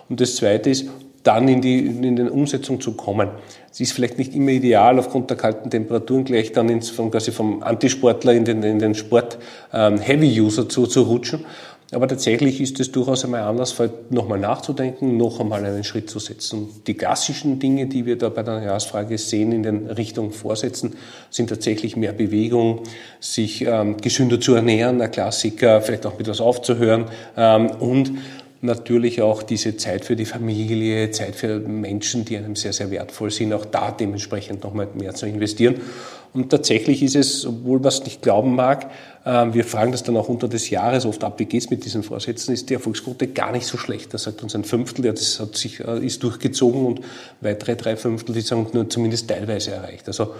Und 0.10 0.22
das 0.22 0.36
Zweite 0.36 0.69
ist, 0.69 0.86
dann 1.24 1.48
in 1.48 1.62
die, 1.62 1.79
in 1.79 2.15
die 2.15 2.24
Umsetzung 2.24 2.81
zu 2.81 2.93
kommen. 2.93 3.29
Es 3.72 3.79
ist 3.79 3.93
vielleicht 3.93 4.17
nicht 4.17 4.36
immer 4.36 4.51
ideal, 4.51 5.00
aufgrund 5.00 5.29
der 5.29 5.38
kalten 5.38 5.69
Temperaturen 5.69 6.25
gleich 6.25 6.51
dann 6.51 6.69
ins, 6.69 6.89
von, 6.89 7.12
quasi 7.12 7.31
vom 7.31 7.63
Antisportler 7.63 8.33
in 8.33 8.45
den, 8.45 8.62
in 8.62 8.79
den 8.79 8.93
Sport-Heavy-User 8.93 10.63
ähm, 10.63 10.69
zu, 10.69 10.86
zu 10.86 11.01
rutschen. 11.03 11.45
Aber 11.93 12.07
tatsächlich 12.07 12.60
ist 12.60 12.79
es 12.79 12.91
durchaus 12.91 13.24
einmal 13.24 13.41
anders, 13.41 13.75
nochmal 14.10 14.39
nachzudenken, 14.39 15.15
noch 15.17 15.39
einmal 15.39 15.63
einen 15.63 15.83
Schritt 15.83 16.10
zu 16.10 16.17
setzen. 16.17 16.69
Die 16.88 16.95
klassischen 16.95 17.60
Dinge, 17.60 17.86
die 17.86 18.05
wir 18.05 18.17
da 18.17 18.29
bei 18.29 18.41
der 18.41 18.63
Jahresfrage 18.63 19.17
sehen 19.17 19.51
in 19.51 19.63
den 19.63 19.88
Richtungen 19.88 20.31
Vorsätzen, 20.31 20.95
sind 21.29 21.50
tatsächlich 21.50 21.95
mehr 21.95 22.13
Bewegung, 22.13 22.81
sich 23.19 23.65
ähm, 23.65 23.98
gesünder 23.98 24.39
zu 24.39 24.55
ernähren, 24.55 25.01
ein 25.01 25.12
Klassiker, 25.12 25.81
vielleicht 25.81 26.05
auch 26.07 26.17
mit 26.17 26.27
was 26.27 26.41
aufzuhören 26.41 27.05
ähm, 27.38 27.69
und 27.79 28.13
natürlich 28.63 29.22
auch 29.22 29.43
diese 29.43 29.77
Zeit 29.77 30.05
für 30.05 30.15
die 30.15 30.25
Familie, 30.25 31.12
Zeit 31.12 31.36
für 31.36 31.60
Menschen, 31.60 32.25
die 32.25 32.38
einem 32.38 32.55
sehr, 32.55 32.74
sehr 32.74 32.91
wertvoll 32.91 33.32
sind, 33.32 33.53
auch 33.53 33.65
da 33.65 33.91
dementsprechend 33.91 34.63
nochmal 34.63 34.88
mehr 34.93 35.13
zu 35.13 35.25
investieren. 35.25 35.82
Und 36.34 36.50
tatsächlich 36.50 37.03
ist 37.03 37.15
es, 37.15 37.46
obwohl 37.46 37.79
man 37.79 37.89
es 37.89 38.03
nicht 38.03 38.24
glauben 38.24 38.55
mag, 38.55 38.89
ähm, 39.25 39.53
wir 39.53 39.63
fragen 39.63 39.91
das 39.91 40.01
dann 40.01 40.17
auch 40.17 40.29
unter 40.29 40.48
des 40.48 40.70
Jahres 40.72 41.05
oft 41.05 41.24
ab, 41.24 41.38
wie 41.38 41.46
geht's 41.46 41.70
mit 41.70 41.85
diesen 41.85 42.01
Vorsätzen, 42.01 42.53
ist 42.53 42.70
die 42.70 42.74
Erfolgsquote 42.74 43.27
gar 43.27 43.51
nicht 43.51 43.68
so 43.68 43.77
schlecht. 43.77 44.14
Da 44.14 44.18
sagt 44.18 44.42
uns 44.42 44.55
ein 44.55 44.64
Fünftel, 44.64 45.05
ja, 45.05 45.11
das 45.11 45.40
hat 45.40 45.55
sich, 45.55 45.79
äh, 45.79 46.03
ist 46.03 46.24
durchgezogen 46.24 46.85
und 46.85 47.01
weitere 47.42 47.75
drei 47.75 47.96
Fünftel, 47.96 48.33
die 48.33 48.42
sagen 48.42 48.68
nur 48.74 48.90
zumindest 48.90 49.27
teilweise 49.29 49.72
erreicht. 49.72 50.07
Also 50.07 50.33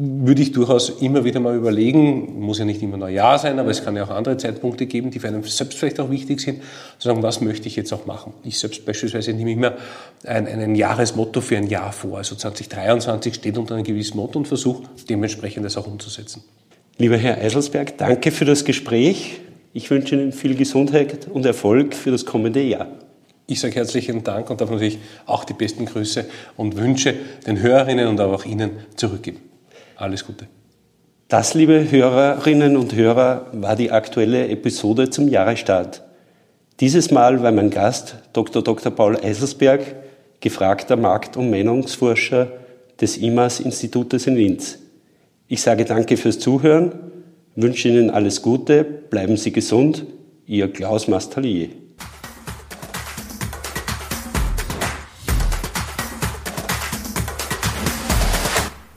würde 0.00 0.42
ich 0.42 0.52
durchaus 0.52 0.90
immer 1.00 1.24
wieder 1.24 1.40
mal 1.40 1.56
überlegen, 1.56 2.40
muss 2.40 2.60
ja 2.60 2.64
nicht 2.64 2.80
immer 2.82 2.96
Neujahr 2.96 3.36
sein, 3.36 3.58
aber 3.58 3.70
es 3.70 3.84
kann 3.84 3.96
ja 3.96 4.04
auch 4.04 4.10
andere 4.10 4.36
Zeitpunkte 4.36 4.86
geben, 4.86 5.10
die 5.10 5.18
für 5.18 5.26
einen 5.26 5.42
selbst 5.42 5.76
vielleicht 5.76 5.98
auch 5.98 6.08
wichtig 6.08 6.40
sind, 6.40 6.62
zu 6.98 7.08
sagen, 7.08 7.20
was 7.24 7.40
möchte 7.40 7.66
ich 7.66 7.74
jetzt 7.74 7.92
auch 7.92 8.06
machen. 8.06 8.32
Ich 8.44 8.60
selbst 8.60 8.86
beispielsweise 8.86 9.32
nehme 9.32 9.50
immer 9.50 9.74
ein, 10.24 10.46
ein 10.46 10.76
Jahresmotto 10.76 11.40
für 11.40 11.56
ein 11.56 11.66
Jahr 11.66 11.90
vor. 11.90 12.18
Also 12.18 12.36
2023 12.36 13.34
steht 13.34 13.58
unter 13.58 13.74
einem 13.74 13.82
gewissen 13.82 14.16
Motto 14.18 14.38
und 14.38 14.46
versuche 14.46 14.84
dementsprechend 15.08 15.64
das 15.64 15.76
auch 15.76 15.88
umzusetzen. 15.88 16.44
Lieber 16.96 17.16
Herr 17.16 17.38
Eiselsberg, 17.38 17.98
danke 17.98 18.30
für 18.30 18.44
das 18.44 18.64
Gespräch. 18.64 19.40
Ich 19.72 19.90
wünsche 19.90 20.14
Ihnen 20.14 20.30
viel 20.30 20.54
Gesundheit 20.54 21.26
und 21.26 21.44
Erfolg 21.44 21.92
für 21.96 22.12
das 22.12 22.24
kommende 22.24 22.62
Jahr. 22.62 22.86
Ich 23.48 23.58
sage 23.58 23.74
herzlichen 23.74 24.22
Dank 24.22 24.48
und 24.48 24.60
darf 24.60 24.70
natürlich 24.70 24.98
auch 25.26 25.42
die 25.42 25.54
besten 25.54 25.86
Grüße 25.86 26.26
und 26.56 26.76
Wünsche 26.76 27.14
den 27.48 27.60
Hörerinnen 27.60 28.06
und 28.06 28.20
auch 28.20 28.44
Ihnen 28.44 28.70
zurückgeben. 28.94 29.47
Alles 29.98 30.24
Gute. 30.24 30.46
Das, 31.26 31.54
liebe 31.54 31.90
Hörerinnen 31.90 32.76
und 32.76 32.94
Hörer, 32.94 33.46
war 33.52 33.74
die 33.74 33.90
aktuelle 33.90 34.48
Episode 34.48 35.10
zum 35.10 35.26
Jahresstart. 35.26 36.04
Dieses 36.78 37.10
Mal 37.10 37.42
war 37.42 37.50
mein 37.50 37.70
Gast 37.70 38.14
Dr. 38.32 38.62
Dr. 38.62 38.92
Paul 38.92 39.16
Eiselsberg, 39.16 39.96
gefragter 40.38 40.96
Markt- 40.96 41.36
und 41.36 41.50
Meinungsforscher 41.50 42.46
des 43.00 43.18
IMAS-Institutes 43.18 44.28
in 44.28 44.36
Linz. 44.36 44.78
Ich 45.48 45.62
sage 45.62 45.84
danke 45.84 46.16
fürs 46.16 46.38
Zuhören, 46.38 46.92
wünsche 47.56 47.88
Ihnen 47.88 48.10
alles 48.10 48.40
Gute, 48.40 48.84
bleiben 48.84 49.36
Sie 49.36 49.50
gesund, 49.50 50.06
Ihr 50.46 50.72
Klaus 50.72 51.08
Mastalier. 51.08 51.70